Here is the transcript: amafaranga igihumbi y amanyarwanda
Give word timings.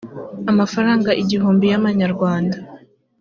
amafaranga 0.51 1.09
igihumbi 1.21 1.65
y 1.71 1.75
amanyarwanda 1.79 2.57